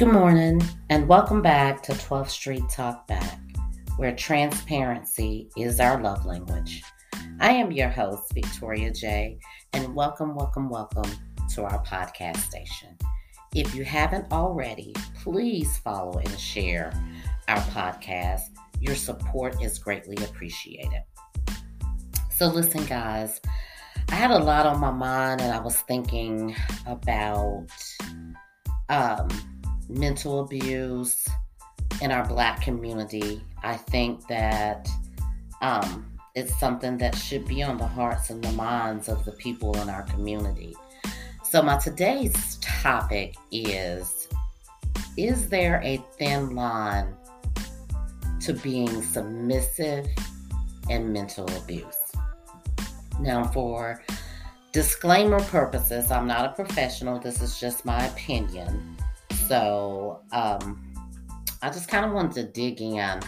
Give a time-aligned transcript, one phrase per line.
[0.00, 3.38] Good morning, and welcome back to 12th Street Talk Back,
[3.98, 6.82] where transparency is our love language.
[7.38, 9.38] I am your host, Victoria J.,
[9.74, 11.04] and welcome, welcome, welcome
[11.50, 12.96] to our podcast station.
[13.54, 16.94] If you haven't already, please follow and share
[17.48, 18.44] our podcast.
[18.80, 21.02] Your support is greatly appreciated.
[22.30, 23.38] So, listen, guys,
[24.08, 26.56] I had a lot on my mind, and I was thinking
[26.86, 27.66] about
[28.88, 29.28] um,
[29.90, 31.26] mental abuse
[32.00, 33.42] in our black community.
[33.62, 34.88] I think that
[35.60, 39.76] um, it's something that should be on the hearts and the minds of the people
[39.80, 40.74] in our community.
[41.42, 44.28] So, my today's topic is
[45.16, 47.16] Is there a thin line
[48.42, 50.06] to being submissive
[50.88, 51.96] and mental abuse?
[53.18, 54.02] Now, for
[54.72, 58.96] disclaimer purposes, I'm not a professional, this is just my opinion.
[59.50, 60.80] So um,
[61.60, 63.20] I just kind of wanted to dig in.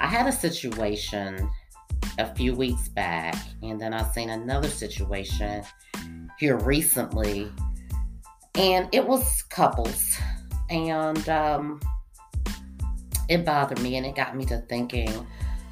[0.00, 1.48] I had a situation
[2.18, 5.62] a few weeks back, and then I've seen another situation
[6.40, 7.52] here recently,
[8.56, 10.18] and it was couples,
[10.70, 11.78] and um,
[13.28, 15.24] it bothered me, and it got me to thinking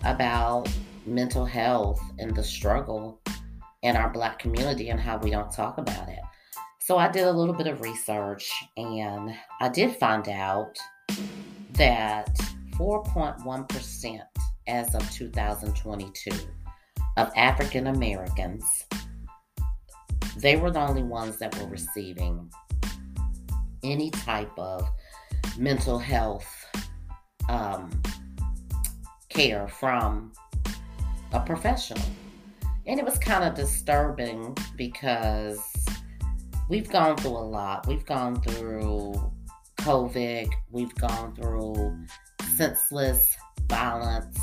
[0.05, 0.69] about
[1.07, 3.21] mental health and the struggle
[3.83, 6.21] in our black community and how we don't talk about it.
[6.89, 10.75] So I did a little bit of research and I did find out
[11.72, 12.34] that
[12.78, 14.20] 4.1%
[14.67, 16.30] as of 2022
[17.19, 18.64] of African Americans
[20.39, 22.50] they were the only ones that were receiving
[23.83, 24.89] any type of
[25.58, 26.48] mental health
[27.50, 27.91] um,
[29.28, 30.33] care from
[31.33, 32.02] a professional.
[32.86, 35.78] And it was kind of disturbing because
[36.69, 37.86] we've gone through a lot.
[37.86, 39.14] We've gone through
[39.78, 41.96] COVID, we've gone through
[42.56, 43.36] senseless
[43.68, 44.39] violence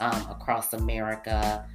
[0.00, 1.66] um, across America,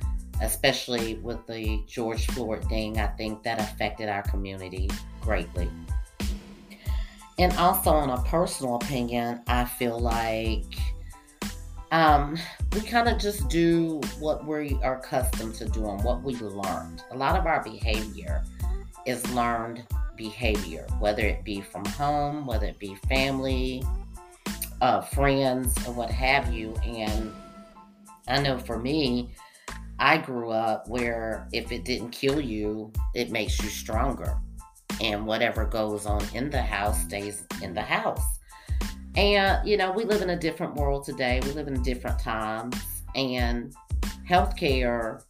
[0.41, 2.99] especially with the George Floyd thing.
[2.99, 4.89] I think that affected our community
[5.21, 5.69] greatly.
[7.37, 10.63] And also, in a personal opinion, I feel like
[11.91, 12.37] um,
[12.73, 17.03] we kind of just do what we are accustomed to doing, what we learned.
[17.11, 18.43] A lot of our behavior
[19.05, 19.85] is learned
[20.15, 23.83] behavior, whether it be from home, whether it be family,
[24.81, 26.73] uh, friends, or what have you.
[26.83, 27.31] And
[28.27, 29.33] I know for me,
[29.99, 34.37] I grew up where if it didn't kill you, it makes you stronger.
[35.01, 38.23] And whatever goes on in the house stays in the house.
[39.15, 41.39] And, you know, we live in a different world today.
[41.43, 42.75] We live in different times.
[43.15, 43.73] And
[44.29, 45.23] healthcare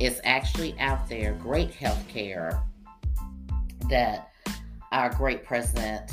[0.00, 2.60] is actually out there, great healthcare
[3.88, 4.32] that
[4.92, 6.10] our great president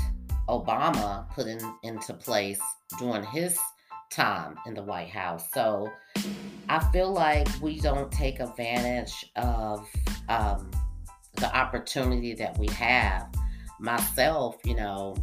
[0.50, 2.60] Obama put in, into place
[3.00, 3.58] during his
[4.12, 5.50] time in the White House.
[5.54, 5.92] So
[6.70, 9.88] I feel like we don't take advantage of
[10.30, 10.70] um,
[11.36, 13.28] the opportunity that we have.
[13.80, 15.16] Myself, you know,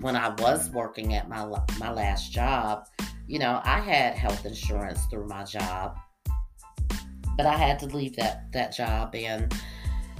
[0.00, 1.46] when I was working at my
[1.78, 2.86] my last job,
[3.26, 5.96] you know, I had health insurance through my job,
[7.36, 9.52] but I had to leave that that job and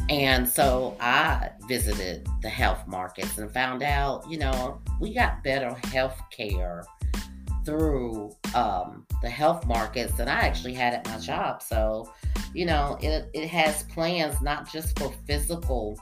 [0.09, 5.75] and so I visited the health markets and found out, you know, we got better
[5.89, 6.85] health care
[7.65, 11.63] through um, the health markets than I actually had at my job.
[11.63, 12.13] So,
[12.53, 15.99] you know, it, it has plans not just for physical,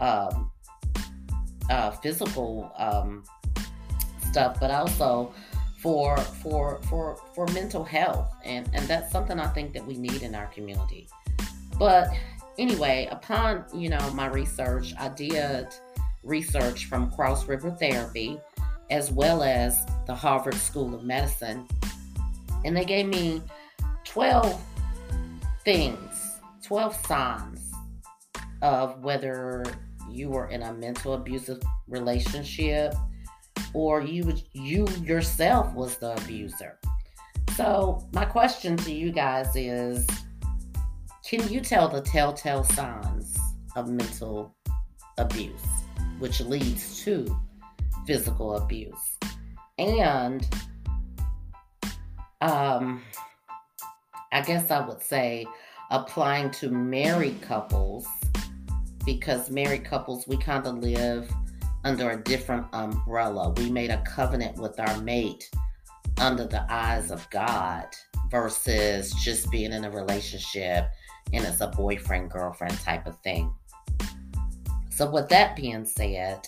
[0.00, 0.50] um,
[1.70, 3.24] uh, physical um,
[4.30, 5.32] stuff, but also
[5.78, 10.22] for for for for mental health, and and that's something I think that we need
[10.22, 11.08] in our community.
[11.78, 12.10] But
[12.60, 15.66] anyway, upon you know my research, I did
[16.22, 18.38] research from Cross River Therapy
[18.90, 21.66] as well as the Harvard School of Medicine,
[22.64, 23.40] and they gave me
[24.04, 24.60] 12
[25.64, 27.72] things, 12 signs
[28.62, 29.64] of whether
[30.10, 32.94] you were in a mental abusive relationship
[33.72, 36.78] or you you yourself was the abuser.
[37.56, 40.06] So, my question to you guys is
[41.30, 43.38] can you tell the telltale signs
[43.76, 44.52] of mental
[45.16, 45.64] abuse,
[46.18, 47.24] which leads to
[48.04, 49.16] physical abuse?
[49.78, 50.44] And
[52.40, 53.00] um,
[54.32, 55.46] I guess I would say
[55.92, 58.08] applying to married couples
[59.06, 61.30] because married couples, we kind of live
[61.84, 63.50] under a different umbrella.
[63.50, 65.48] We made a covenant with our mate
[66.18, 67.86] under the eyes of God
[68.32, 70.90] versus just being in a relationship
[71.32, 73.52] and it's a boyfriend girlfriend type of thing.
[74.90, 76.46] So, with that being said,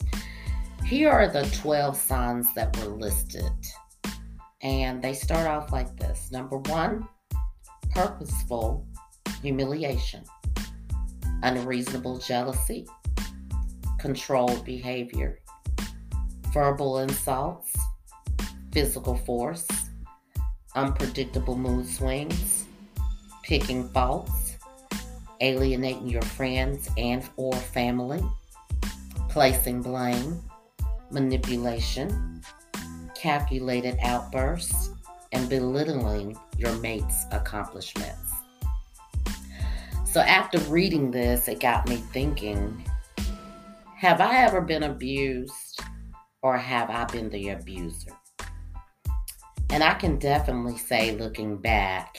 [0.84, 3.52] Here are the 12 signs that were listed.
[4.62, 7.08] And they start off like this Number one,
[7.90, 8.86] purposeful
[9.40, 10.24] humiliation,
[11.42, 12.86] unreasonable jealousy,
[13.98, 15.38] controlled behavior,
[16.52, 17.72] verbal insults,
[18.72, 19.66] physical force,
[20.74, 22.66] unpredictable mood swings,
[23.42, 24.41] picking faults,
[25.42, 28.22] alienating your friends and or family,
[29.28, 30.40] placing blame,
[31.10, 32.40] manipulation,
[33.14, 34.90] calculated outbursts,
[35.32, 38.32] and belittling your mate's accomplishments.
[40.04, 42.84] So after reading this, it got me thinking
[43.96, 45.80] have I ever been abused
[46.42, 48.10] or have I been the abuser?
[49.70, 52.18] And I can definitely say, looking back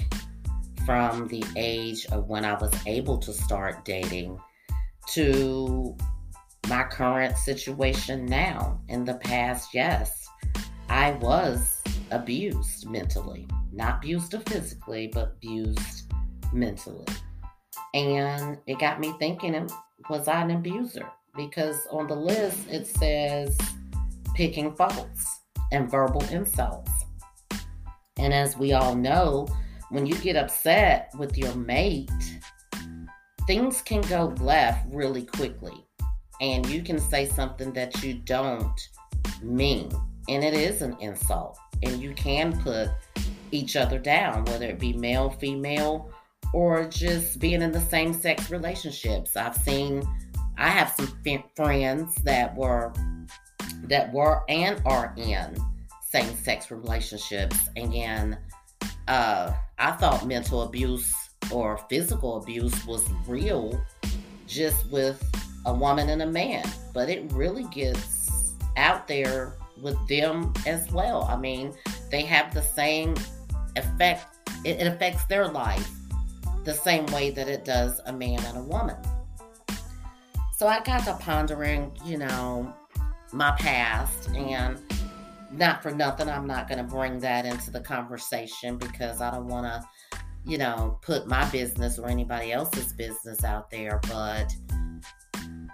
[0.86, 4.40] from the age of when I was able to start dating
[5.10, 5.96] to
[6.68, 8.82] my current situation now.
[8.90, 10.28] In the past, yes,
[10.90, 11.82] I was
[12.12, 13.48] abused mentally.
[13.72, 16.12] Not abused physically, but abused
[16.52, 17.08] mentally.
[17.94, 19.70] And it got me thinking,
[20.10, 21.08] was I an abuser?
[21.36, 23.58] Because on the list it says
[24.36, 25.42] picking faults
[25.72, 26.92] and verbal insults.
[28.18, 29.48] And as we all know,
[29.94, 32.10] when you get upset with your mate,
[33.46, 35.86] things can go left really quickly.
[36.42, 38.90] And you can say something that you don't
[39.44, 39.92] mean.
[40.28, 41.60] And it is an insult.
[41.84, 42.90] And you can put
[43.52, 46.10] each other down, whether it be male, female,
[46.56, 49.38] or just being in the same sex relationships.
[49.38, 50.02] I've seen,
[50.58, 52.92] I have some f- friends that were,
[53.84, 55.56] that were and are in
[56.02, 57.70] same sex relationships.
[57.76, 57.94] And
[59.08, 61.14] uh, I thought mental abuse
[61.52, 63.82] or physical abuse was real
[64.48, 65.24] just with
[65.66, 71.24] a woman and a man, but it really gets out there with them as well.
[71.24, 71.74] I mean,
[72.12, 73.16] they have the same
[73.76, 75.90] effect, it, it affects their life
[76.64, 78.96] the same way that it does a man and a woman.
[80.56, 82.74] So I got to pondering, you know,
[83.34, 84.80] my past and
[85.54, 89.48] not for nothing, I'm not going to bring that into the conversation because I don't
[89.48, 94.00] want to, you know, put my business or anybody else's business out there.
[94.10, 94.54] But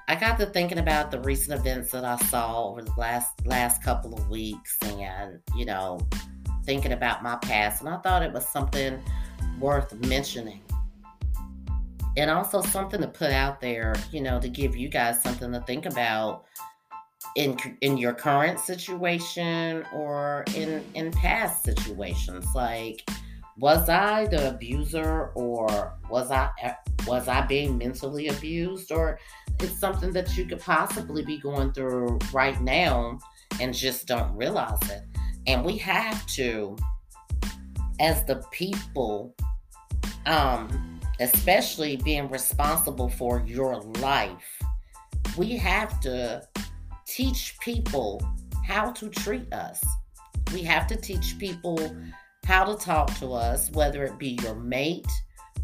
[0.08, 3.84] I got to thinking about the recent events that I saw over the last last
[3.84, 6.00] couple of weeks, and you know,
[6.66, 9.02] thinking about my past, and I thought it was something
[9.60, 10.62] worth mentioning.
[12.18, 15.62] And also something to put out there, you know, to give you guys something to
[15.62, 16.46] think about
[17.36, 23.08] in in your current situation or in in past situations like
[23.58, 26.50] was i the abuser or was i
[27.08, 28.92] was i being mentally abused?
[28.92, 29.20] Or
[29.60, 33.20] it's something that you could possibly be going through right now
[33.60, 35.02] and just don't realize it.
[35.48, 36.78] And we have to
[38.00, 39.36] as the people
[40.26, 44.62] um especially being responsible for your life
[45.38, 46.42] we have to
[47.10, 48.22] teach people
[48.66, 49.84] how to treat us.
[50.54, 51.80] We have to teach people
[52.46, 55.08] how to talk to us, whether it be your mate,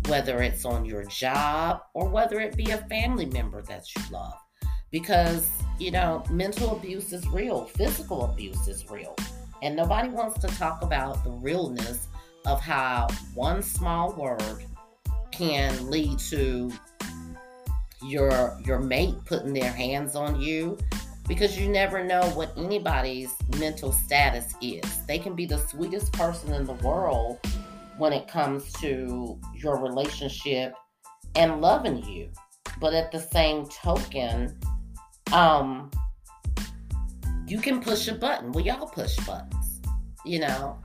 [0.07, 4.33] whether it's on your job, or whether it be a family member that you love.
[4.91, 5.47] Because,
[5.79, 9.15] you know, mental abuse is real, physical abuse is real.
[9.61, 12.07] And nobody wants to talk about the realness
[12.45, 14.63] of how one small word
[15.31, 16.71] can lead to
[18.03, 20.77] your your mate putting their hands on you
[21.27, 25.05] because you never know what anybody's mental status is.
[25.07, 27.39] They can be the sweetest person in the world
[27.97, 30.75] when it comes to your relationship
[31.35, 32.29] and loving you.
[32.79, 34.57] But at the same token,
[35.33, 35.89] um,
[37.47, 38.51] you can push a button.
[38.51, 39.81] We all push buttons,
[40.25, 40.79] you know.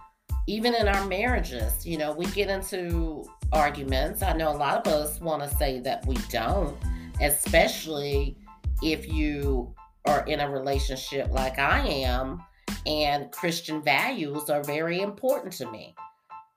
[0.47, 4.23] Even in our marriages, you know, we get into arguments.
[4.23, 6.77] I know a lot of us want to say that we don't,
[7.21, 8.37] especially
[8.83, 9.75] if you
[10.07, 12.43] are in a relationship like I am,
[12.87, 15.95] and Christian values are very important to me.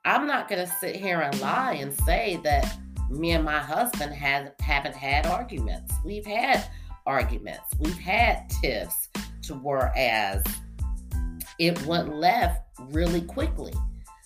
[0.05, 2.77] I'm not going to sit here and lie and say that
[3.09, 5.93] me and my husband have, haven't had arguments.
[6.03, 6.65] We've had
[7.05, 9.09] arguments, we've had tiffs
[9.43, 10.43] to whereas
[11.59, 13.73] it went left really quickly.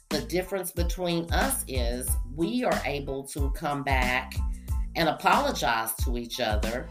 [0.10, 4.36] The difference between us is we are able to come back
[4.96, 6.88] and apologize to each other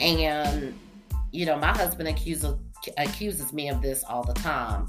[0.00, 0.78] and
[1.32, 2.54] you know, my husband accuses
[2.96, 4.86] accuses me of this all the time.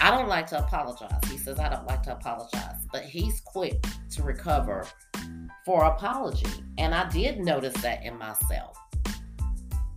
[0.00, 1.20] I don't like to apologize.
[1.30, 4.86] He says I don't like to apologize, but he's quick to recover
[5.64, 6.46] for apology.
[6.78, 8.78] And I did notice that in myself.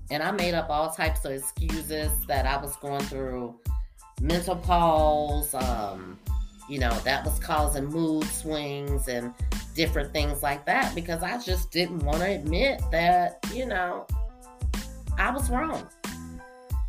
[0.10, 3.60] And I made up all types of excuses that I was going through
[4.22, 6.18] menopause, um,
[6.70, 9.34] you know, that was causing mood swings and
[9.76, 14.08] different things like that because I just didn't want to admit that, you know,
[15.18, 15.88] I was wrong.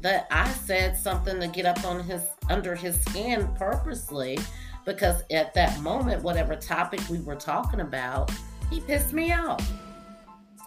[0.01, 4.39] That I said something to get up on his under his skin purposely
[4.85, 8.31] because at that moment, whatever topic we were talking about,
[8.71, 9.67] he pissed me off.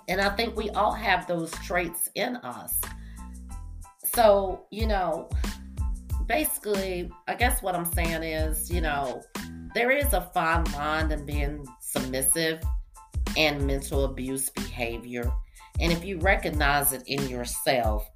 [0.08, 2.80] And I think we all have those traits in us.
[4.14, 5.30] So, you know,
[6.28, 9.22] basically, I guess what I'm saying is, you know,
[9.74, 12.62] there is a fine line in being submissive
[13.38, 15.32] and mental abuse behavior.
[15.82, 18.08] And if you recognize it in yourself,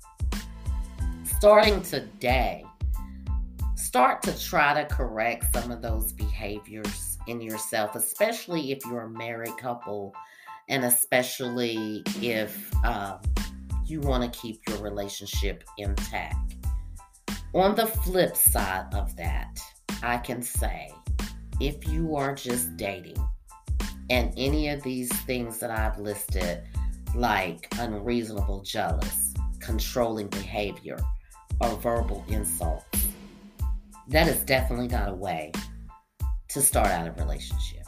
[1.25, 2.63] starting today,
[3.75, 9.09] start to try to correct some of those behaviors in yourself, especially if you're a
[9.09, 10.13] married couple
[10.69, 13.17] and especially if uh,
[13.83, 16.55] you want to keep your relationship intact.
[17.55, 19.59] On the flip side of that,
[20.03, 20.91] I can say
[21.59, 23.17] if you are just dating
[24.11, 26.63] and any of these things that I've listed,
[27.15, 30.97] like unreasonable, jealous, controlling behavior,
[31.61, 33.07] or verbal insults,
[34.09, 35.51] that is definitely not a way
[36.49, 37.85] to start out a relationship.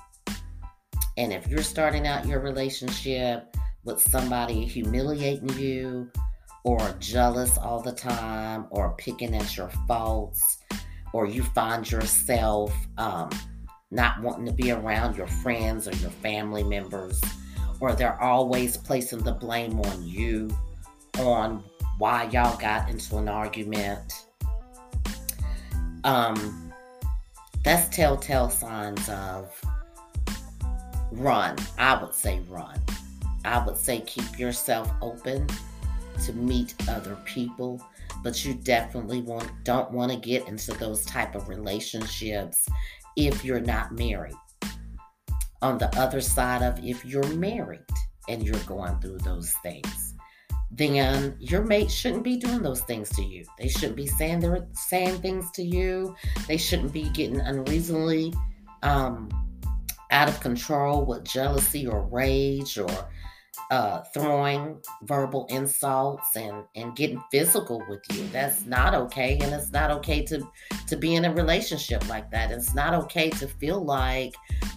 [1.17, 6.12] And if you're starting out your relationship with somebody humiliating you,
[6.63, 10.57] or jealous all the time, or picking at your faults,
[11.13, 13.29] or you find yourself um,
[13.89, 17.22] not wanting to be around your friends or your family members,
[17.79, 20.50] or they're always placing the blame on you
[21.19, 21.63] on
[21.98, 24.25] why y'all got into an argument.
[26.03, 26.72] Um,
[27.63, 29.60] that's telltale signs of
[31.12, 31.57] run.
[31.77, 32.79] I would say run.
[33.46, 35.48] I would say keep yourself open
[36.25, 37.81] to meet other people,
[38.24, 42.67] but you definitely want don't want to get into those type of relationships
[43.15, 44.36] if you're not married.
[45.61, 47.81] On the other side of if you're married
[48.29, 50.13] and you're going through those things,
[50.71, 53.45] then your mate shouldn't be doing those things to you.
[53.57, 56.15] They shouldn't be saying they're saying things to you.
[56.47, 58.33] They shouldn't be getting unreasonably
[58.83, 59.29] um,
[60.11, 62.89] out of control with jealousy or rage or
[63.71, 68.27] uh, throwing verbal insults and and getting physical with you.
[68.29, 70.47] That's not okay, and it's not okay to
[70.87, 72.51] to be in a relationship like that.
[72.51, 74.33] It's not okay to feel like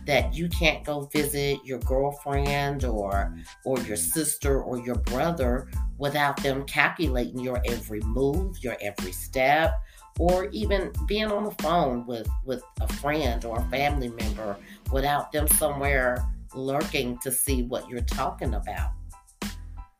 [0.06, 3.34] that you can't go visit your girlfriend or
[3.64, 5.68] or your sister or your brother
[5.98, 9.74] without them calculating your every move, your every step,
[10.18, 14.56] or even being on the phone with with a friend or a family member
[14.92, 18.90] without them somewhere lurking to see what you're talking about.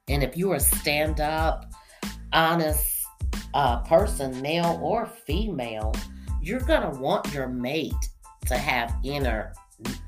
[0.08, 1.72] And if you're a stand up,
[2.32, 3.06] honest
[3.54, 5.94] uh, person, male or female,
[6.42, 7.92] you're going to want your mate
[8.46, 9.52] to have inner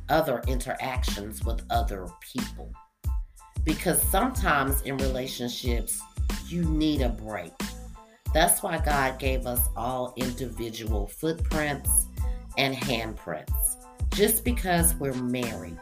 [0.08, 2.72] other interactions with other people.
[3.64, 6.00] Because sometimes in relationships,
[6.48, 7.52] you need a break.
[8.34, 12.06] That's why God gave us all individual footprints
[12.58, 13.76] and handprints.
[14.14, 15.78] Just because we're married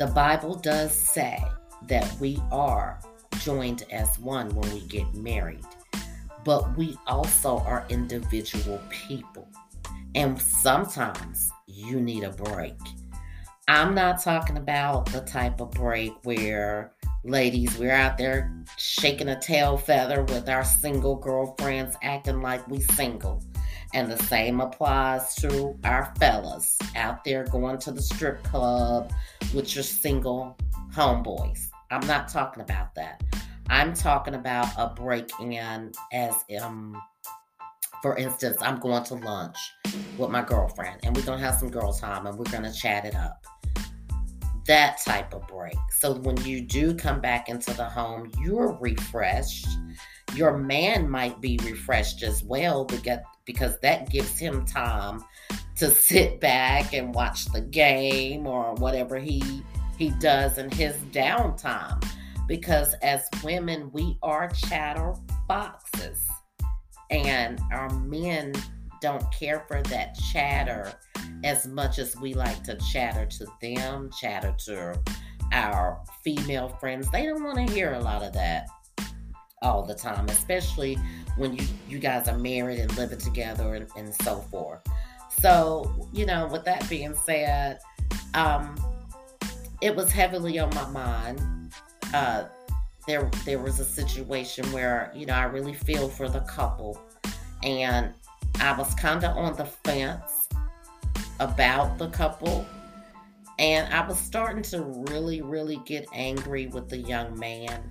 [0.00, 1.44] the Bible does say
[1.82, 2.98] that we are
[3.40, 5.66] joined as one when we get married,
[6.42, 9.46] but we also are individual people.
[10.14, 12.78] And sometimes you need a break.
[13.68, 19.38] I'm not talking about the type of break where, ladies, we're out there shaking a
[19.38, 23.44] tail feather with our single girlfriends acting like we single.
[23.92, 29.12] And the same applies to our fellas out there going to the strip club
[29.52, 30.56] with your single
[30.94, 31.68] homeboys.
[31.90, 33.22] I'm not talking about that.
[33.68, 37.00] I'm talking about a break in as um
[38.02, 39.56] for instance, I'm going to lunch
[40.16, 43.14] with my girlfriend and we're gonna have some girl time and we're gonna chat it
[43.14, 43.44] up.
[44.66, 45.76] That type of break.
[45.98, 49.66] So when you do come back into the home, you're refreshed.
[50.34, 53.18] Your man might be refreshed as well because
[53.52, 55.24] because that gives him time
[55.74, 59.42] to sit back and watch the game or whatever he
[59.98, 62.00] he does in his downtime.
[62.46, 65.14] Because as women we are chatter
[65.48, 66.28] boxes.
[67.10, 68.52] And our men
[69.00, 70.92] don't care for that chatter
[71.42, 74.96] as much as we like to chatter to them chatter to
[75.50, 77.10] our female friends.
[77.10, 78.68] They don't want to hear a lot of that
[79.62, 80.98] all the time, especially
[81.36, 84.80] when you you guys are married and living together and, and so forth.
[85.40, 87.78] So, you know, with that being said,
[88.34, 88.76] um,
[89.80, 91.40] it was heavily on my mind
[92.12, 92.44] uh,
[93.06, 97.00] there there was a situation where you know I really feel for the couple,
[97.62, 98.12] and
[98.60, 100.48] I was kind of on the fence
[101.38, 102.66] about the couple,
[103.58, 107.82] and I was starting to really really get angry with the young man,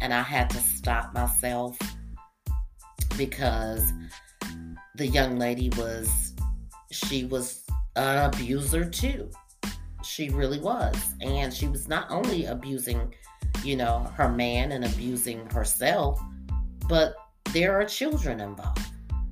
[0.00, 1.78] and I had to stop myself
[3.16, 3.92] because
[4.96, 6.32] the young lady was
[6.90, 9.30] she was an abuser too.
[10.02, 10.96] She really was.
[11.20, 13.14] And she was not only abusing,
[13.62, 16.20] you know, her man and abusing herself,
[16.88, 17.14] but
[17.52, 18.82] there are children involved.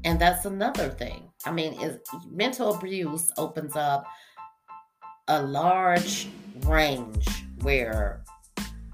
[0.04, 1.30] And that's another thing.
[1.45, 1.99] I mean,
[2.30, 4.07] mental abuse opens up
[5.26, 6.28] a large
[6.64, 7.26] range
[7.62, 8.23] where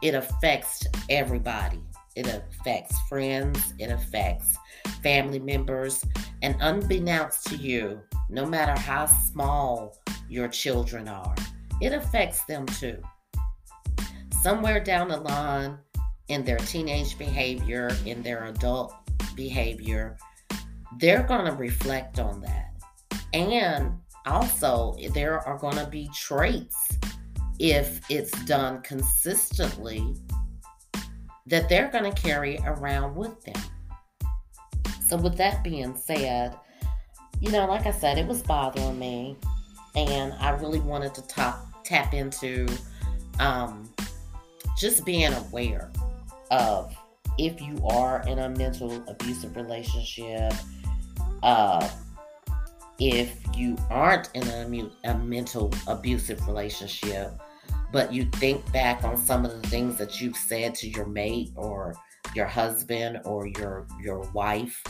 [0.03, 1.81] it affects everybody.
[2.17, 4.57] It affects friends, it affects
[5.03, 6.03] family members,
[6.43, 11.35] and unbeknownst to you, no matter how small your children are,
[11.83, 13.01] it affects them too.
[14.43, 15.77] Somewhere down the line
[16.29, 18.95] in their teenage behavior, in their adult
[19.35, 20.17] behavior,
[20.99, 22.73] they're going to reflect on that.
[23.35, 23.93] And
[24.25, 26.99] also, there are going to be traits,
[27.59, 30.17] if it's done consistently,
[31.47, 33.63] that they're going to carry around with them.
[35.07, 36.57] So, with that being said,
[37.41, 39.37] you know, like I said, it was bothering me,
[39.95, 42.67] and I really wanted to talk, tap into
[43.39, 43.89] um,
[44.79, 45.91] just being aware
[46.51, 46.95] of
[47.39, 50.53] if you are in a mental abusive relationship,
[51.43, 51.89] uh,
[52.99, 57.31] if you aren't in a, a mental abusive relationship,
[57.93, 61.51] but you think back on some of the things that you've said to your mate
[61.57, 61.95] or
[62.35, 64.83] your husband or your your wife.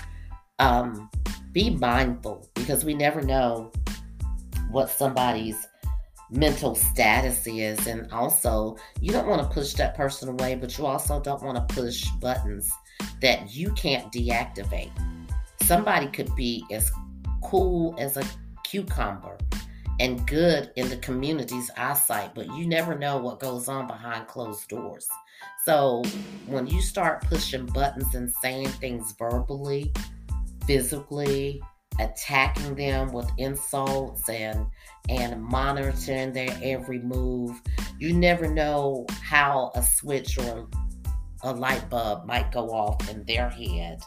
[0.59, 1.11] Um,
[1.53, 3.71] be mindful because we never know
[4.71, 5.69] what somebody's
[6.31, 7.87] mental status is.
[7.87, 11.57] And also you don't want to push that person away but you also don't want
[11.57, 12.71] to push buttons
[13.21, 14.91] that you can't deactivate.
[15.63, 16.91] Somebody could be as
[17.43, 18.25] cool as a
[18.65, 19.37] cucumber
[20.01, 24.69] and good in the community's eyesight, but you never know what goes on behind closed
[24.69, 25.09] doors.
[25.65, 26.03] So
[26.47, 29.93] when you start pushing buttons and saying things verbally,
[30.67, 31.63] physically,
[31.99, 34.67] attacking them with insults and
[35.09, 37.61] and monitoring their every move,
[37.99, 40.69] you never know how a switch or
[41.43, 44.01] a light bulb might go off in their head.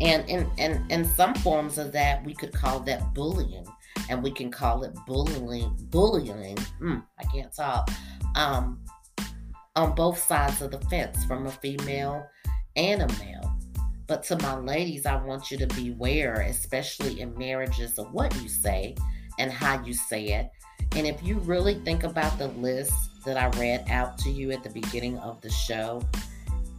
[0.00, 3.66] And in, in, in some forms of that, we could call that bullying
[4.08, 5.76] and we can call it bullying.
[5.90, 6.56] Bullying.
[6.80, 7.90] Mm, I can't talk.
[8.34, 8.80] Um,
[9.76, 12.26] on both sides of the fence, from a female
[12.76, 13.56] and a male.
[14.06, 18.48] But to my ladies, I want you to beware, especially in marriages, of what you
[18.48, 18.96] say
[19.38, 20.50] and how you say it.
[20.96, 22.92] And if you really think about the list
[23.24, 26.02] that I read out to you at the beginning of the show,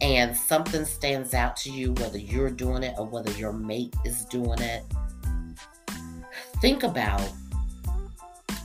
[0.02, 4.24] and something stands out to you, whether you're doing it or whether your mate is
[4.26, 4.84] doing it,
[6.60, 7.26] think about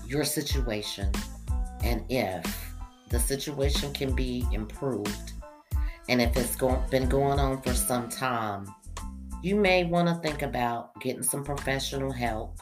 [0.08, 1.12] your situation
[1.84, 2.74] and if
[3.10, 5.34] the situation can be improved
[6.10, 8.68] and if it's go- been going on for some time
[9.44, 12.60] you may want to think about getting some professional help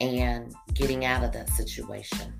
[0.00, 2.32] and getting out of that situation.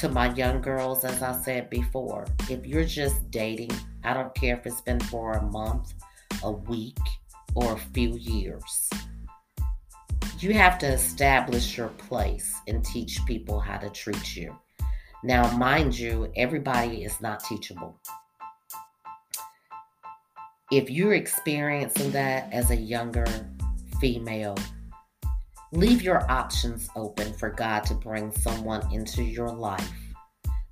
[0.00, 3.70] To my young girls as i said before if you're just dating
[4.06, 5.92] i don't care if it's been for a month
[6.44, 6.98] a week
[7.54, 8.90] or a few years
[10.38, 14.54] you have to establish your place and teach people how to treat you.
[15.24, 17.98] Now, mind you, everybody is not teachable.
[20.70, 23.26] If you're experiencing that as a younger
[23.98, 24.56] female,
[25.72, 29.90] leave your options open for God to bring someone into your life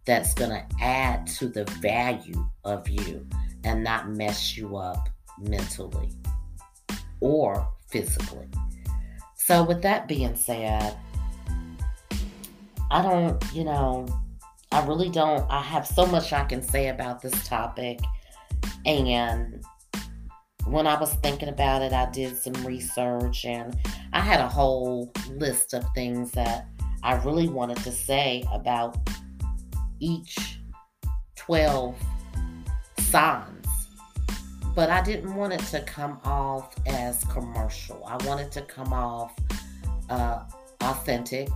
[0.04, 3.26] that's going to add to the value of you
[3.64, 6.10] and not mess you up mentally
[7.20, 8.48] or physically.
[9.34, 10.96] So, with that being said,
[12.90, 14.06] I don't, you know,
[14.72, 15.48] I really don't.
[15.50, 18.00] I have so much I can say about this topic.
[18.86, 19.62] And
[20.66, 23.76] when I was thinking about it, I did some research and
[24.12, 26.66] I had a whole list of things that
[27.02, 28.96] I really wanted to say about
[30.00, 30.60] each
[31.36, 31.96] 12
[32.98, 33.64] signs
[34.74, 38.04] but I didn't want it to come off as commercial.
[38.06, 39.32] I wanted to come off
[40.10, 40.42] uh,
[40.80, 41.48] authentic,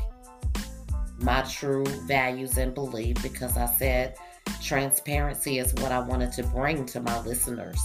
[1.18, 4.16] my true values and belief, because I said
[4.62, 7.81] transparency is what I wanted to bring to my listeners.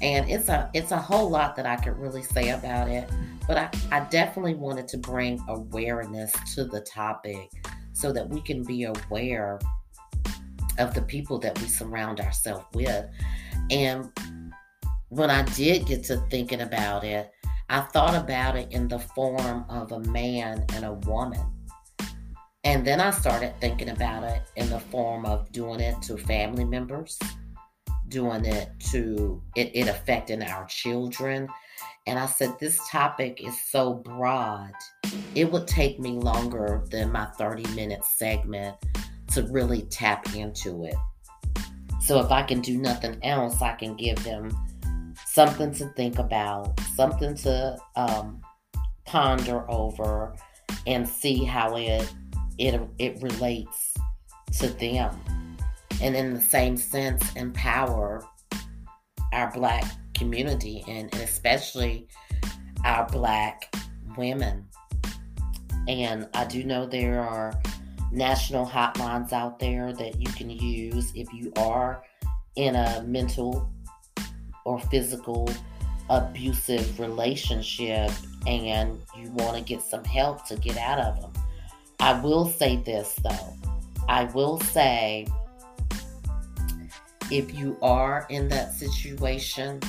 [0.00, 3.08] And it's a it's a whole lot that I could really say about it,
[3.46, 7.50] but I, I definitely wanted to bring awareness to the topic
[7.92, 9.58] so that we can be aware
[10.78, 13.06] of the people that we surround ourselves with.
[13.70, 14.10] And
[15.08, 17.30] when I did get to thinking about it,
[17.68, 21.40] I thought about it in the form of a man and a woman.
[22.64, 26.64] And then I started thinking about it in the form of doing it to family
[26.64, 27.18] members,
[28.08, 31.48] doing it to it, it affecting our children.
[32.06, 34.72] And I said, this topic is so broad,
[35.34, 38.76] it would take me longer than my 30 minute segment
[39.32, 40.96] to really tap into it.
[42.00, 44.50] So if I can do nothing else, I can give them
[45.26, 48.42] something to think about, something to um,
[49.04, 50.34] ponder over,
[50.86, 52.12] and see how it
[52.58, 53.94] it it relates
[54.58, 55.16] to them,
[56.00, 58.24] and in the same sense, empower
[59.32, 59.84] our black
[60.22, 62.06] community and, and especially
[62.84, 63.74] our black
[64.16, 64.64] women.
[65.88, 67.52] And I do know there are
[68.12, 72.04] national hotlines out there that you can use if you are
[72.54, 73.68] in a mental
[74.64, 75.50] or physical
[76.08, 78.10] abusive relationship
[78.46, 81.32] and you want to get some help to get out of them.
[81.98, 83.56] I will say this though.
[84.08, 85.26] I will say
[87.30, 89.80] if you are in that situation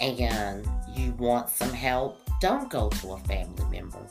[0.00, 4.06] and you want some help, don't go to a family member.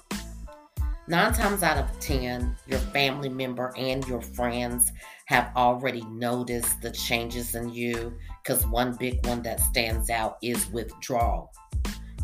[1.07, 4.91] Nine times out of ten, your family member and your friends
[5.25, 10.69] have already noticed the changes in you because one big one that stands out is
[10.69, 11.51] withdrawal.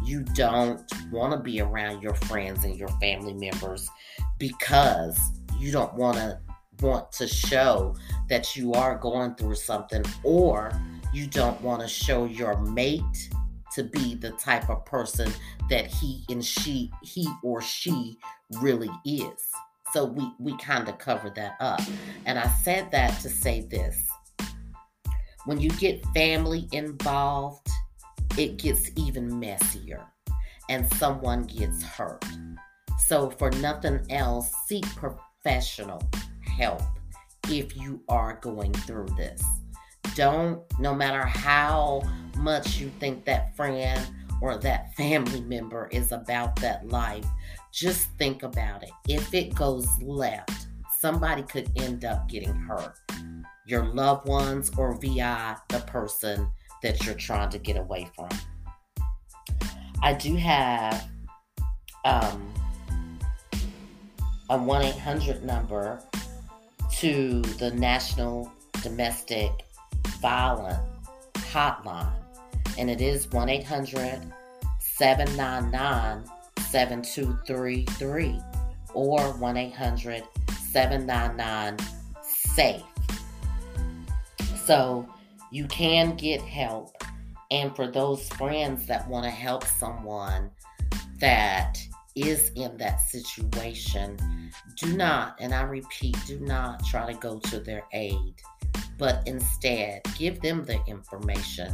[0.03, 3.89] You don't want to be around your friends and your family members
[4.37, 5.19] because
[5.57, 6.39] you don't want to
[6.81, 7.95] want to show
[8.29, 10.71] that you are going through something or
[11.13, 13.29] you don't want to show your mate
[13.75, 15.31] to be the type of person
[15.69, 18.17] that he and she he or she
[18.61, 19.41] really is.
[19.93, 21.81] So we we kind of cover that up.
[22.25, 24.07] And i said that to say this.
[25.45, 27.67] When you get family involved
[28.37, 30.05] it gets even messier
[30.69, 32.25] and someone gets hurt.
[33.07, 36.01] So, for nothing else, seek professional
[36.41, 36.81] help
[37.49, 39.43] if you are going through this.
[40.15, 42.01] Don't, no matter how
[42.45, 44.07] much you think that friend
[44.39, 47.25] or that family member is about that life,
[47.71, 48.91] just think about it.
[49.09, 50.67] If it goes left,
[50.99, 52.99] somebody could end up getting hurt.
[53.65, 56.47] Your loved ones or via the person
[56.83, 58.29] that you're trying to get away from.
[60.03, 61.09] I do have
[62.05, 62.53] um,
[64.51, 65.99] a 1 800 number
[66.97, 68.51] to the National
[68.83, 69.49] Domestic
[70.21, 70.77] Violence
[71.33, 72.24] Hotline.
[72.77, 74.21] And it is 1 800
[74.79, 76.23] 799
[76.69, 78.39] 7233
[78.93, 80.23] or 1 800
[80.71, 81.77] 799
[82.21, 82.83] SAFE.
[84.65, 85.07] So
[85.51, 86.95] you can get help.
[87.51, 90.49] And for those friends that want to help someone
[91.19, 91.77] that
[92.15, 94.17] is in that situation,
[94.75, 98.35] do not, and I repeat, do not try to go to their aid,
[98.97, 101.73] but instead give them the information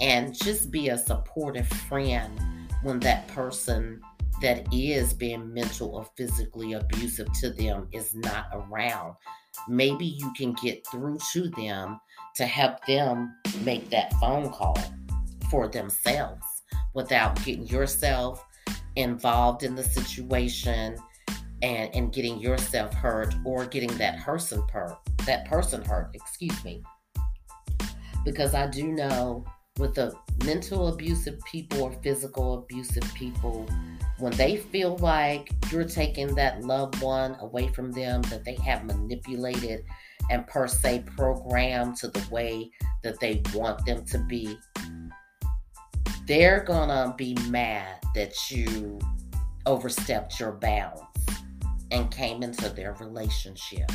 [0.00, 2.40] and just be a supportive friend
[2.82, 4.00] when that person
[4.40, 9.14] that is being mental or physically abusive to them is not around.
[9.68, 12.00] Maybe you can get through to them
[12.36, 14.78] to help them make that phone call
[15.50, 16.44] for themselves
[16.94, 18.44] without getting yourself
[18.96, 20.96] involved in the situation
[21.62, 26.82] and and getting yourself hurt or getting that person hurt that person hurt excuse me
[28.24, 29.44] because i do know
[29.80, 30.14] with the
[30.44, 33.66] mental abusive people or physical abusive people
[34.18, 38.84] when they feel like you're taking that loved one away from them that they have
[38.84, 39.84] manipulated
[40.30, 42.70] and per se programmed to the way
[43.02, 44.56] that they want them to be
[46.26, 49.00] they're gonna be mad that you
[49.66, 51.02] overstepped your bounds
[51.90, 53.90] and came into their relationship.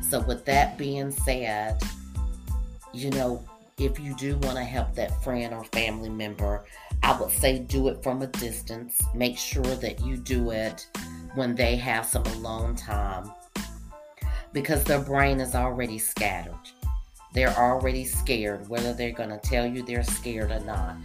[0.00, 1.80] So, with that being said,
[2.92, 3.44] you know,
[3.78, 6.64] if you do want to help that friend or family member,
[7.02, 9.00] I would say do it from a distance.
[9.14, 10.86] Make sure that you do it
[11.34, 13.30] when they have some alone time
[14.52, 16.54] because their brain is already scattered.
[17.34, 20.96] They're already scared, whether they're going to tell you they're scared or not.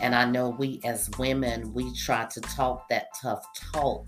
[0.00, 4.06] And I know we as women, we try to talk that tough talk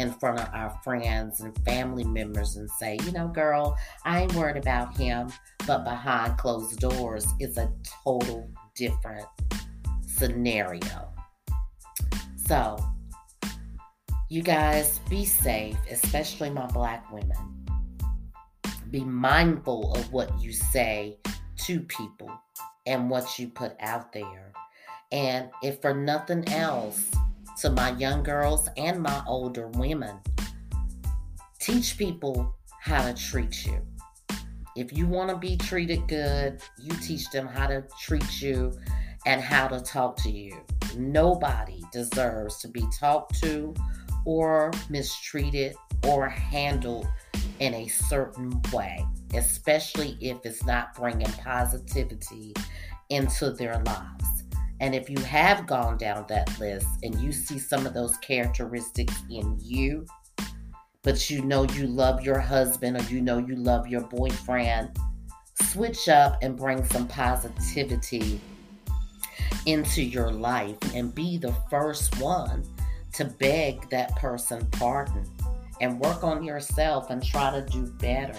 [0.00, 4.34] in front of our friends and family members and say, you know, girl, I ain't
[4.34, 5.30] worried about him.
[5.66, 7.70] But behind closed doors is a
[8.02, 9.26] total different
[10.06, 11.12] scenario.
[12.46, 12.82] So,
[14.30, 17.66] you guys be safe, especially my black women.
[18.90, 21.18] be mindful of what you say
[21.58, 22.30] to people
[22.86, 24.52] and what you put out there.
[25.12, 27.10] And if for nothing else,
[27.60, 30.16] to my young girls and my older women,
[31.58, 33.86] teach people how to treat you.
[34.76, 38.72] If you want to be treated good, you teach them how to treat you
[39.26, 40.56] and how to talk to you.
[40.96, 43.74] Nobody deserves to be talked to
[44.24, 45.74] or mistreated
[46.06, 47.08] or handled
[47.58, 52.54] in a certain way, especially if it's not bringing positivity
[53.10, 54.39] into their lives.
[54.80, 59.22] And if you have gone down that list and you see some of those characteristics
[59.30, 60.06] in you,
[61.02, 64.98] but you know you love your husband or you know you love your boyfriend,
[65.62, 68.40] switch up and bring some positivity
[69.66, 72.64] into your life and be the first one
[73.12, 75.26] to beg that person pardon
[75.82, 78.38] and work on yourself and try to do better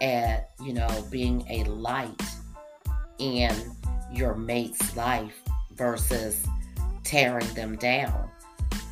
[0.00, 2.22] at, you know, being a light
[3.18, 3.52] in
[4.12, 5.40] your mate's life
[5.76, 6.46] versus
[7.02, 8.30] tearing them down.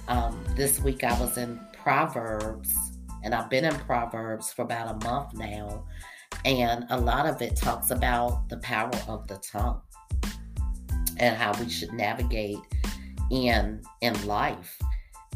[0.08, 2.74] Um, this week I was in Proverbs,
[3.24, 5.84] and I've been in Proverbs for about a month now,
[6.44, 9.80] and a lot of it talks about the power of the tongue
[11.18, 12.58] and how we should navigate
[13.30, 14.78] in in life.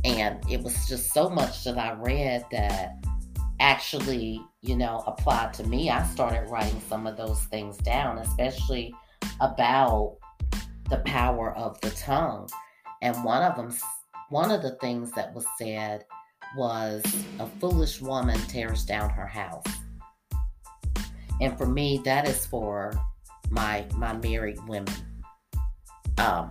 [0.05, 3.05] And it was just so much that I read that
[3.61, 5.91] actually, you know, applied to me.
[5.91, 8.95] I started writing some of those things down, especially
[9.41, 10.19] about
[10.89, 12.49] the power of the tongue.
[13.03, 13.75] And one of them,
[14.31, 16.05] one of the things that was said
[16.57, 17.05] was
[17.39, 19.67] a foolish woman tears down her house.
[21.41, 22.93] And for me, that is for
[23.51, 24.95] my my married women
[26.19, 26.49] um,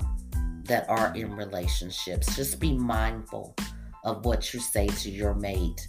[0.66, 2.36] that are in relationships.
[2.36, 3.56] Just be mindful
[4.04, 5.88] of what you say to your mate,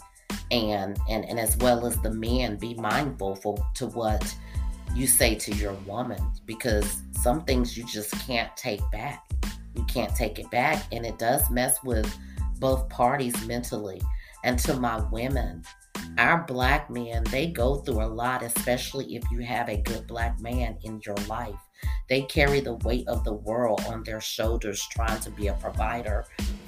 [0.50, 4.34] and and and as well as the men, be mindful for to what
[4.94, 9.24] you say to your woman because some things you just can't take back.
[9.74, 12.10] You can't take it back, and it does mess with
[12.58, 14.00] both parties mentally.
[14.44, 15.64] And to my women,
[16.18, 20.40] our black men, they go through a lot, especially if you have a good black
[20.40, 21.58] man in your life.
[22.08, 26.24] They carry the weight of the world on their shoulders, trying to be a provider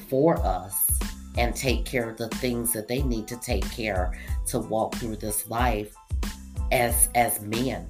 [0.09, 0.99] for us
[1.39, 5.17] and take care of the things that they need to take care to walk through
[5.17, 5.95] this life
[6.73, 7.89] as as men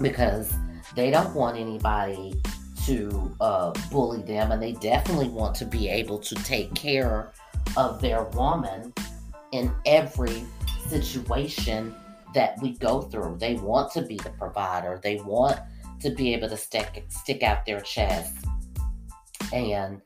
[0.00, 0.52] because
[0.94, 2.40] they don't want anybody
[2.86, 7.32] to uh, bully them, and they definitely want to be able to take care
[7.76, 8.92] of their woman
[9.52, 10.44] in every
[10.88, 11.94] situation
[12.34, 13.36] that we go through.
[13.38, 15.00] They want to be the provider.
[15.02, 15.58] They want
[16.00, 18.36] to be able to stick stick out their chest
[19.52, 20.00] and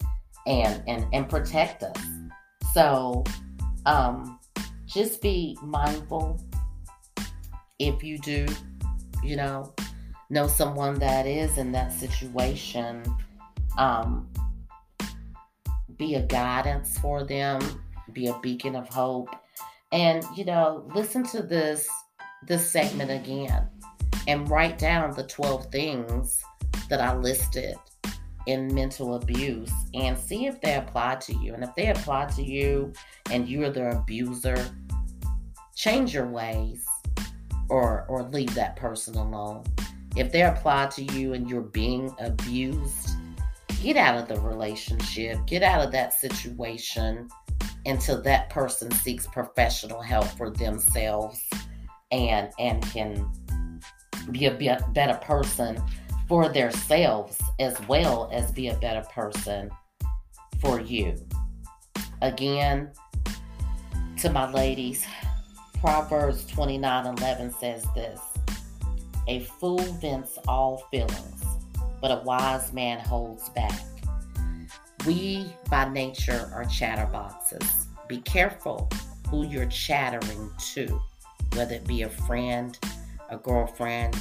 [0.46, 1.96] and and and protect us.
[2.72, 3.24] So
[3.86, 4.38] um
[4.86, 6.40] just be mindful
[7.78, 8.46] if you do,
[9.22, 9.72] you know,
[10.32, 13.02] know someone that is in that situation,
[13.76, 14.28] um,
[15.98, 17.60] be a guidance for them,
[18.12, 19.28] be a beacon of hope.
[19.92, 21.88] And, you know, listen to this
[22.48, 23.68] this segment again
[24.26, 26.42] and write down the 12 things
[26.88, 27.76] that I listed
[28.48, 31.54] in mental abuse and see if they apply to you.
[31.54, 32.92] And if they apply to you
[33.30, 34.56] and you're the abuser,
[35.76, 36.84] change your ways
[37.68, 39.62] or or leave that person alone.
[40.16, 43.10] If they apply to you and you're being abused,
[43.82, 47.28] get out of the relationship, get out of that situation
[47.86, 51.40] until that person seeks professional help for themselves
[52.12, 53.28] and and can
[54.30, 55.82] be a better person
[56.28, 59.70] for themselves as well as be a better person
[60.60, 61.16] for you.
[62.20, 62.92] Again,
[64.18, 65.04] to my ladies,
[65.80, 68.20] Proverbs 29 11 says this
[69.28, 71.44] A fool vents all feelings,
[72.00, 73.80] but a wise man holds back.
[75.06, 77.86] We, by nature, are chatterboxes.
[78.08, 78.90] Be careful
[79.28, 81.00] who you're chattering to,
[81.54, 82.78] whether it be a friend,
[83.30, 84.20] a girlfriend,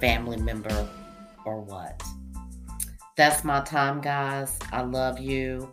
[0.00, 0.88] family member,
[1.44, 2.02] or what.
[3.16, 4.58] That's my time, guys.
[4.72, 5.72] I love you.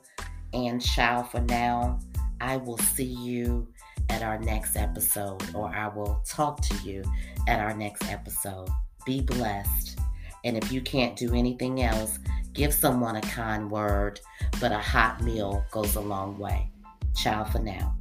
[0.53, 1.99] And ciao for now.
[2.41, 3.67] I will see you
[4.09, 7.03] at our next episode, or I will talk to you
[7.47, 8.69] at our next episode.
[9.05, 9.99] Be blessed.
[10.43, 12.19] And if you can't do anything else,
[12.53, 14.19] give someone a kind word,
[14.59, 16.71] but a hot meal goes a long way.
[17.15, 17.95] Ciao for now.